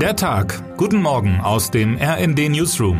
Der 0.00 0.14
Tag. 0.14 0.62
Guten 0.76 1.00
Morgen 1.00 1.40
aus 1.40 1.70
dem 1.70 1.96
RND 1.96 2.50
Newsroom. 2.50 2.98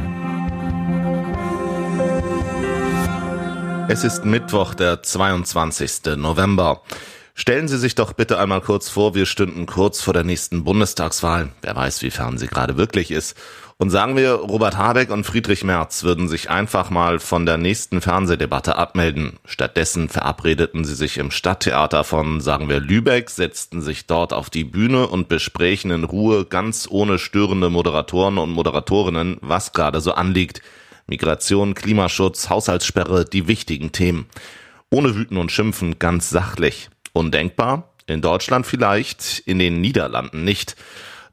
Es 3.89 4.03
ist 4.03 4.25
Mittwoch, 4.25 4.73
der 4.73 5.03
22. 5.03 6.17
November. 6.17 6.81
Stellen 7.39 7.69
Sie 7.69 7.77
sich 7.77 7.95
doch 7.95 8.15
bitte 8.15 8.39
einmal 8.39 8.63
kurz 8.63 8.89
vor, 8.89 9.15
wir 9.15 9.27
stünden 9.27 9.67
kurz 9.67 10.01
vor 10.01 10.15
der 10.15 10.25
nächsten 10.25 10.65
Bundestagswahl. 10.65 11.51
Wer 11.61 11.77
weiß, 11.77 12.01
wie 12.01 12.11
fern 12.11 12.39
sie 12.39 12.47
gerade 12.47 12.79
wirklich 12.79 13.11
ist. 13.11 13.37
Und 13.77 13.91
sagen 13.91 14.17
wir, 14.17 14.33
Robert 14.33 14.79
Habeck 14.79 15.11
und 15.11 15.25
Friedrich 15.25 15.63
Merz 15.63 16.03
würden 16.03 16.29
sich 16.29 16.49
einfach 16.49 16.89
mal 16.89 17.19
von 17.19 17.45
der 17.45 17.59
nächsten 17.59 18.01
Fernsehdebatte 18.01 18.77
abmelden. 18.77 19.39
Stattdessen 19.45 20.09
verabredeten 20.09 20.87
sie 20.87 20.95
sich 20.95 21.19
im 21.19 21.31
Stadttheater 21.31 22.05
von, 22.05 22.41
sagen 22.41 22.71
wir, 22.71 22.81
Lübeck, 22.81 23.29
setzten 23.29 23.83
sich 23.83 24.07
dort 24.07 24.33
auf 24.33 24.49
die 24.49 24.65
Bühne 24.65 25.07
und 25.07 25.29
besprechen 25.29 25.91
in 25.91 26.05
Ruhe, 26.05 26.47
ganz 26.47 26.89
ohne 26.91 27.19
störende 27.19 27.69
Moderatoren 27.69 28.39
und 28.39 28.51
Moderatorinnen, 28.51 29.37
was 29.43 29.75
gerade 29.75 30.01
so 30.01 30.13
anliegt. 30.13 30.63
Migration, 31.07 31.75
Klimaschutz, 31.75 32.49
Haushaltssperre, 32.49 33.27
die 33.27 33.47
wichtigen 33.47 33.93
Themen. 33.93 34.25
Ohne 34.91 35.15
Wüten 35.15 35.37
und 35.37 35.53
Schimpfen, 35.53 35.99
ganz 35.99 36.31
sachlich. 36.31 36.89
Undenkbar? 37.17 37.91
In 38.07 38.21
Deutschland 38.21 38.67
vielleicht, 38.67 39.41
in 39.41 39.59
den 39.59 39.81
Niederlanden 39.81 40.45
nicht. 40.45 40.77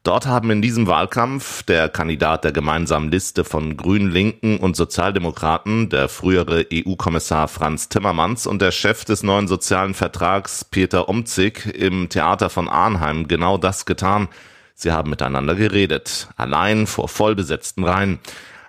Dort 0.01 0.25
haben 0.25 0.49
in 0.49 0.61
diesem 0.61 0.87
Wahlkampf 0.87 1.63
der 1.63 1.87
Kandidat 1.87 2.45
der 2.45 2.51
gemeinsamen 2.51 3.11
Liste 3.11 3.43
von 3.43 3.77
Grünen, 3.77 4.09
Linken 4.09 4.57
und 4.57 4.75
Sozialdemokraten, 4.75 5.89
der 5.89 6.09
frühere 6.09 6.65
EU-Kommissar 6.73 7.47
Franz 7.47 7.89
Timmermans 7.89 8.47
und 8.47 8.61
der 8.61 8.71
Chef 8.71 9.05
des 9.05 9.23
neuen 9.23 9.47
sozialen 9.47 9.93
Vertrags 9.93 10.65
Peter 10.65 11.09
Umzig 11.09 11.65
im 11.65 12.09
Theater 12.09 12.49
von 12.49 12.69
Arnheim 12.69 13.27
genau 13.27 13.57
das 13.57 13.85
getan. 13.85 14.29
Sie 14.75 14.91
haben 14.91 15.09
miteinander 15.09 15.55
geredet, 15.55 16.29
allein 16.37 16.87
vor 16.87 17.07
vollbesetzten 17.07 17.83
Reihen. 17.83 18.19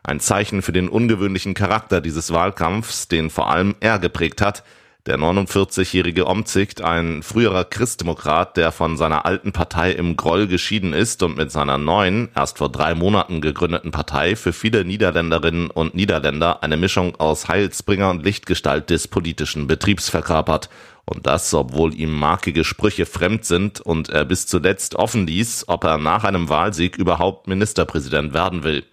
Ein 0.02 0.20
Zeichen 0.20 0.62
für 0.62 0.72
den 0.72 0.88
ungewöhnlichen 0.88 1.54
Charakter 1.54 2.00
dieses 2.00 2.32
Wahlkampfs, 2.32 3.08
den 3.08 3.30
vor 3.30 3.50
allem 3.50 3.76
er 3.78 4.00
geprägt 4.00 4.40
hat– 4.40 4.64
der 5.06 5.18
49-jährige 5.18 6.26
Omtzigt, 6.26 6.80
ein 6.80 7.22
früherer 7.22 7.64
Christdemokrat, 7.64 8.56
der 8.56 8.72
von 8.72 8.96
seiner 8.96 9.26
alten 9.26 9.52
Partei 9.52 9.92
im 9.92 10.16
Groll 10.16 10.46
geschieden 10.46 10.94
ist 10.94 11.22
und 11.22 11.36
mit 11.36 11.52
seiner 11.52 11.76
neuen, 11.76 12.30
erst 12.34 12.56
vor 12.56 12.70
drei 12.70 12.94
Monaten 12.94 13.42
gegründeten 13.42 13.90
Partei 13.90 14.34
für 14.34 14.54
viele 14.54 14.84
Niederländerinnen 14.86 15.68
und 15.68 15.94
Niederländer 15.94 16.62
eine 16.62 16.78
Mischung 16.78 17.16
aus 17.16 17.48
Heilsbringer 17.48 18.08
und 18.08 18.24
Lichtgestalt 18.24 18.88
des 18.88 19.06
politischen 19.06 19.66
Betriebs 19.66 20.08
verkörpert. 20.08 20.70
Und 21.04 21.26
das, 21.26 21.52
obwohl 21.52 21.92
ihm 21.92 22.14
markige 22.14 22.64
Sprüche 22.64 23.04
fremd 23.04 23.44
sind 23.44 23.82
und 23.82 24.08
er 24.08 24.24
bis 24.24 24.46
zuletzt 24.46 24.94
offen 24.94 25.26
ließ, 25.26 25.64
ob 25.68 25.84
er 25.84 25.98
nach 25.98 26.24
einem 26.24 26.48
Wahlsieg 26.48 26.96
überhaupt 26.96 27.46
Ministerpräsident 27.46 28.32
werden 28.32 28.64
will. 28.64 28.84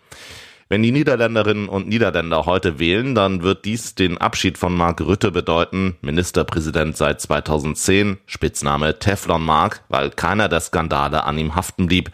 Wenn 0.72 0.84
die 0.84 0.94
Niederländerinnen 0.94 1.68
und 1.68 1.90
Niederländer 1.90 2.46
heute 2.46 2.80
wählen, 2.80 3.14
dann 3.14 3.44
wird 3.44 3.66
dies 3.66 3.94
den 3.94 4.18
Abschied 4.20 4.58
von 4.58 4.74
Mark 4.74 5.02
Rütte 5.02 5.30
bedeuten, 5.30 5.98
Ministerpräsident 6.00 6.96
seit 6.96 7.20
2010, 7.20 8.20
Spitzname 8.26 8.98
Teflon 8.98 9.44
Mark, 9.44 9.84
weil 9.90 10.12
keiner 10.12 10.48
der 10.48 10.62
Skandale 10.62 11.26
an 11.26 11.38
ihm 11.38 11.56
haften 11.56 11.88
blieb. 11.88 12.10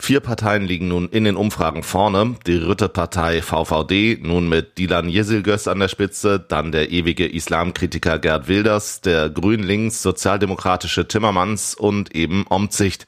Vier 0.00 0.18
Parteien 0.18 0.64
liegen 0.64 0.88
nun 0.88 1.10
in 1.10 1.22
den 1.22 1.36
Umfragen 1.36 1.84
vorne. 1.84 2.34
Die 2.44 2.56
Rütte-Partei 2.56 3.40
VVD, 3.40 4.18
nun 4.20 4.48
mit 4.48 4.78
Dilan 4.78 5.08
Yesilgöz 5.08 5.68
an 5.68 5.78
der 5.78 5.86
Spitze, 5.86 6.40
dann 6.40 6.72
der 6.72 6.90
ewige 6.90 7.28
Islamkritiker 7.28 8.18
Gerd 8.18 8.48
Wilders, 8.48 9.00
der 9.00 9.30
grün-links 9.30 10.02
sozialdemokratische 10.02 11.06
Timmermans 11.06 11.76
und 11.76 12.16
eben 12.16 12.46
Omzicht. 12.50 13.06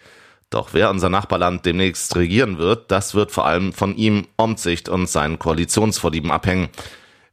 Doch 0.55 0.69
wer 0.71 0.89
unser 0.89 1.09
Nachbarland 1.09 1.67
demnächst 1.67 2.15
regieren 2.15 2.59
wird, 2.59 2.93
das 2.93 3.17
wird 3.17 3.33
vor 3.33 3.45
allem 3.45 3.73
von 3.73 3.97
ihm, 3.97 4.29
Omzicht 4.37 4.89
und 4.89 5.09
seinen 5.09 5.41
Koalitionsvorlieben 5.41 6.31
abhängen. 6.31 6.69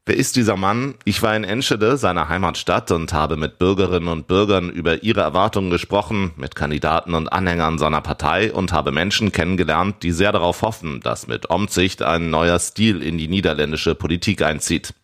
Wer 0.08 0.18
ist 0.18 0.36
dieser 0.38 0.58
Mann? 0.58 0.96
Ich 1.06 1.22
war 1.22 1.36
in 1.36 1.44
Enschede, 1.44 1.98
seiner 1.98 2.30
Heimatstadt, 2.30 2.90
und 2.90 3.14
habe 3.14 3.38
mit 3.38 3.60
Bürgerinnen 3.60 4.08
und 4.08 4.26
Bürgern 4.26 4.72
über 4.72 5.04
ihre 5.04 5.22
Erwartungen 5.22 5.70
gesprochen, 5.70 6.32
mit 6.36 6.56
Kandidaten 6.56 7.14
und 7.14 7.32
Anhängern 7.32 7.78
seiner 7.78 8.02
Partei 8.02 8.52
und 8.52 8.74
habe 8.74 8.92
Menschen 8.92 9.32
kennengelernt, 9.32 9.98
die 10.02 10.14
sehr 10.14 10.32
darauf 10.32 10.64
hoffen, 10.64 11.00
dass 11.02 11.28
mit 11.28 11.52
Omzicht 11.52 12.02
ein 12.02 12.32
neuer 12.32 12.58
Stil 12.58 13.04
in 13.04 13.20
die 13.20 13.28
niederländische 13.28 13.94
Politik 13.94 14.42
einzieht. 14.42 14.96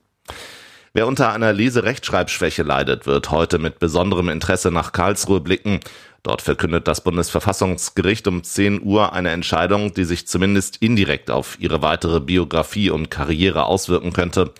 Wer 0.97 1.05
unter 1.05 1.31
einer 1.31 1.53
Leserechtschreibschwäche 1.53 2.63
leidet, 2.63 3.05
wird 3.05 3.29
heute 3.29 3.59
mit 3.59 3.77
besonderem 3.77 4.29
Interesse 4.29 4.71
nach 4.71 4.93
Karlsruhe 4.93 5.41
blicken. 5.41 5.79
Dort 6.23 6.41
verkündet 6.41 6.87
das 6.87 7.01
Bundesverfassungsgericht 7.01 8.27
um 8.27 8.43
10 8.43 8.81
Uhr 8.81 9.13
eine 9.13 9.29
Entscheidung, 9.29 9.93
die 9.93 10.05
sich 10.05 10.27
zumindest 10.27 10.77
indirekt 10.77 11.29
auf 11.29 11.59
ihre 11.59 11.83
weitere 11.83 12.19
Biografie 12.19 12.89
und 12.89 13.11
Karriere 13.11 13.65
auswirken 13.65 14.11
könnte. 14.11 14.55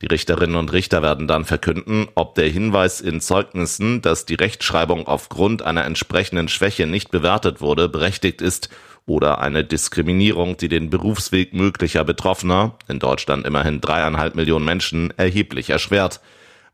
Die 0.00 0.06
Richterinnen 0.06 0.56
und 0.56 0.72
Richter 0.72 1.02
werden 1.02 1.28
dann 1.28 1.44
verkünden, 1.44 2.08
ob 2.14 2.36
der 2.36 2.48
Hinweis 2.48 3.02
in 3.02 3.20
Zeugnissen, 3.20 4.00
dass 4.00 4.24
die 4.24 4.36
Rechtschreibung 4.36 5.06
aufgrund 5.06 5.60
einer 5.60 5.84
entsprechenden 5.84 6.48
Schwäche 6.48 6.86
nicht 6.86 7.10
bewertet 7.10 7.60
wurde, 7.60 7.90
berechtigt 7.90 8.40
ist 8.40 8.70
oder 9.06 9.40
eine 9.40 9.64
Diskriminierung, 9.64 10.56
die 10.56 10.68
den 10.68 10.90
Berufsweg 10.90 11.54
möglicher 11.54 12.04
Betroffener, 12.04 12.76
in 12.88 12.98
Deutschland 12.98 13.46
immerhin 13.46 13.80
dreieinhalb 13.80 14.34
Millionen 14.34 14.64
Menschen, 14.64 15.12
erheblich 15.16 15.70
erschwert. 15.70 16.20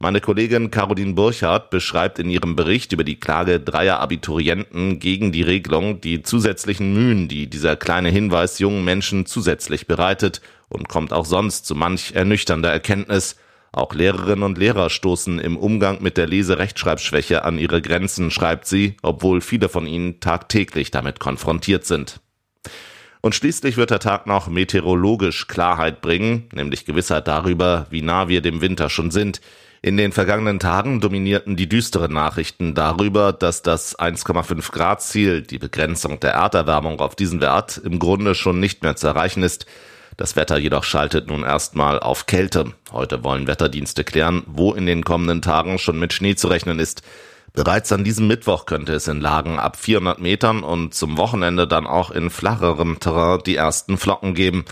Meine 0.00 0.20
Kollegin 0.20 0.70
Caroline 0.70 1.14
Burchardt 1.14 1.70
beschreibt 1.70 2.20
in 2.20 2.30
ihrem 2.30 2.54
Bericht 2.54 2.92
über 2.92 3.02
die 3.02 3.18
Klage 3.18 3.58
dreier 3.58 3.98
Abiturienten 3.98 5.00
gegen 5.00 5.32
die 5.32 5.42
Regelung 5.42 6.00
die 6.00 6.22
zusätzlichen 6.22 6.94
Mühen, 6.94 7.26
die 7.26 7.48
dieser 7.48 7.74
kleine 7.74 8.08
Hinweis 8.08 8.60
jungen 8.60 8.84
Menschen 8.84 9.26
zusätzlich 9.26 9.88
bereitet 9.88 10.40
und 10.68 10.88
kommt 10.88 11.12
auch 11.12 11.24
sonst 11.24 11.66
zu 11.66 11.74
manch 11.74 12.12
ernüchternder 12.12 12.70
Erkenntnis. 12.70 13.36
Auch 13.72 13.92
Lehrerinnen 13.94 14.42
und 14.42 14.58
Lehrer 14.58 14.90
stoßen 14.90 15.38
im 15.38 15.56
Umgang 15.56 16.02
mit 16.02 16.16
der 16.16 16.26
Leserechtschreibschwäche 16.26 17.44
an 17.44 17.58
ihre 17.58 17.82
Grenzen, 17.82 18.30
schreibt 18.30 18.66
sie, 18.66 18.96
obwohl 19.02 19.40
viele 19.40 19.68
von 19.68 19.86
ihnen 19.86 20.20
tagtäglich 20.20 20.90
damit 20.90 21.20
konfrontiert 21.20 21.84
sind. 21.84 22.20
Und 23.20 23.34
schließlich 23.34 23.76
wird 23.76 23.90
der 23.90 23.98
Tag 23.98 24.26
noch 24.26 24.48
meteorologisch 24.48 25.48
Klarheit 25.48 26.00
bringen, 26.00 26.48
nämlich 26.52 26.84
Gewissheit 26.84 27.28
darüber, 27.28 27.86
wie 27.90 28.02
nah 28.02 28.28
wir 28.28 28.40
dem 28.40 28.60
Winter 28.60 28.88
schon 28.88 29.10
sind. 29.10 29.40
In 29.80 29.96
den 29.96 30.12
vergangenen 30.12 30.58
Tagen 30.58 31.00
dominierten 31.00 31.56
die 31.56 31.68
düsteren 31.68 32.12
Nachrichten 32.12 32.74
darüber, 32.74 33.32
dass 33.32 33.62
das 33.62 33.98
1,5 33.98 34.72
Grad 34.72 35.02
Ziel, 35.02 35.42
die 35.42 35.58
Begrenzung 35.58 36.18
der 36.20 36.32
Erderwärmung 36.32 37.00
auf 37.00 37.14
diesen 37.14 37.40
Wert, 37.40 37.80
im 37.84 37.98
Grunde 37.98 38.34
schon 38.34 38.60
nicht 38.60 38.82
mehr 38.82 38.96
zu 38.96 39.06
erreichen 39.06 39.42
ist. 39.42 39.66
Das 40.18 40.34
Wetter 40.34 40.58
jedoch 40.58 40.82
schaltet 40.82 41.28
nun 41.28 41.44
erstmal 41.44 42.00
auf 42.00 42.26
Kälte. 42.26 42.72
Heute 42.90 43.22
wollen 43.22 43.46
Wetterdienste 43.46 44.02
klären, 44.02 44.42
wo 44.46 44.74
in 44.74 44.84
den 44.84 45.04
kommenden 45.04 45.42
Tagen 45.42 45.78
schon 45.78 45.96
mit 45.96 46.12
Schnee 46.12 46.34
zu 46.34 46.48
rechnen 46.48 46.80
ist. 46.80 47.02
Bereits 47.52 47.92
an 47.92 48.02
diesem 48.02 48.26
Mittwoch 48.26 48.66
könnte 48.66 48.94
es 48.94 49.06
in 49.06 49.20
Lagen 49.20 49.60
ab 49.60 49.76
400 49.76 50.18
Metern 50.18 50.64
und 50.64 50.92
zum 50.92 51.16
Wochenende 51.18 51.68
dann 51.68 51.86
auch 51.86 52.10
in 52.10 52.30
flacherem 52.30 52.98
Terrain 52.98 53.40
die 53.46 53.54
ersten 53.54 53.96
Flocken 53.96 54.34
geben. 54.34 54.64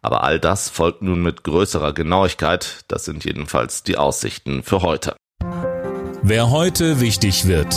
Aber 0.00 0.24
all 0.24 0.40
das 0.40 0.70
folgt 0.70 1.02
nun 1.02 1.22
mit 1.22 1.44
größerer 1.44 1.92
Genauigkeit. 1.92 2.86
Das 2.88 3.04
sind 3.04 3.26
jedenfalls 3.26 3.82
die 3.82 3.98
Aussichten 3.98 4.62
für 4.62 4.80
heute. 4.80 5.16
Wer 6.22 6.50
heute 6.50 7.00
wichtig 7.00 7.46
wird. 7.46 7.76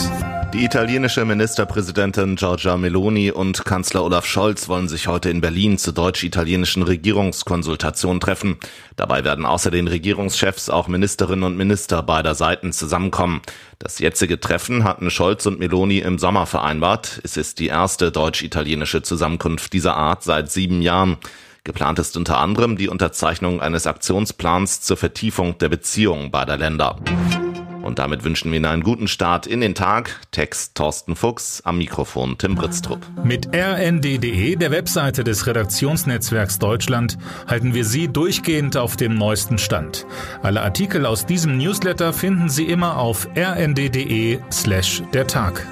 Die 0.57 0.65
italienische 0.65 1.23
Ministerpräsidentin 1.23 2.35
Giorgia 2.35 2.77
Meloni 2.77 3.29
und 3.29 3.63
Kanzler 3.63 4.03
Olaf 4.03 4.25
Scholz 4.25 4.67
wollen 4.67 4.87
sich 4.87 5.07
heute 5.07 5.29
in 5.29 5.39
Berlin 5.39 5.77
zur 5.77 5.93
deutsch-italienischen 5.93 6.81
Regierungskonsultation 6.81 8.19
treffen. 8.19 8.57
Dabei 8.95 9.23
werden 9.23 9.45
außer 9.45 9.69
den 9.69 9.87
Regierungschefs 9.87 10.71
auch 10.71 10.87
Ministerinnen 10.87 11.43
und 11.43 11.57
Minister 11.57 12.01
beider 12.01 12.33
Seiten 12.33 12.73
zusammenkommen. 12.73 13.43
Das 13.77 13.99
jetzige 13.99 14.39
Treffen 14.39 14.83
hatten 14.83 15.11
Scholz 15.11 15.45
und 15.45 15.59
Meloni 15.59 15.99
im 15.99 16.17
Sommer 16.17 16.47
vereinbart. 16.47 17.21
Es 17.23 17.37
ist 17.37 17.59
die 17.59 17.67
erste 17.67 18.11
deutsch-italienische 18.11 19.03
Zusammenkunft 19.03 19.73
dieser 19.73 19.95
Art 19.95 20.23
seit 20.23 20.51
sieben 20.51 20.81
Jahren. 20.81 21.17
Geplant 21.65 21.99
ist 21.99 22.17
unter 22.17 22.39
anderem 22.39 22.77
die 22.77 22.89
Unterzeichnung 22.89 23.61
eines 23.61 23.85
Aktionsplans 23.85 24.81
zur 24.81 24.97
Vertiefung 24.97 25.59
der 25.59 25.69
Beziehungen 25.69 26.31
beider 26.31 26.57
Länder. 26.57 26.95
Und 27.87 27.99
damit 27.99 28.25
wünschen 28.25 28.51
wir 28.51 28.57
Ihnen 28.57 28.65
einen 28.65 28.83
guten 28.83 29.07
Start 29.07 29.47
in 29.47 29.61
den 29.61 29.73
Tag. 29.73 30.19
Text 30.31 30.75
Thorsten 30.75 31.15
Fuchs, 31.15 31.61
am 31.63 31.77
Mikrofon 31.77 32.37
Tim 32.37 32.55
Britztrup. 32.55 32.99
Mit 33.23 33.47
rnd.de, 33.55 34.57
der 34.57 34.71
Webseite 34.71 35.23
des 35.23 35.47
Redaktionsnetzwerks 35.47 36.59
Deutschland, 36.59 37.17
halten 37.47 37.73
wir 37.73 37.85
Sie 37.85 38.09
durchgehend 38.09 38.75
auf 38.75 38.97
dem 38.97 39.15
neuesten 39.15 39.57
Stand. 39.57 40.05
Alle 40.43 40.63
Artikel 40.63 41.05
aus 41.05 41.25
diesem 41.25 41.57
Newsletter 41.57 42.11
finden 42.11 42.49
Sie 42.49 42.65
immer 42.65 42.97
auf 42.97 43.25
rnd.de 43.37 44.39
slash 44.51 45.01
der 45.13 45.25
Tag. 45.25 45.65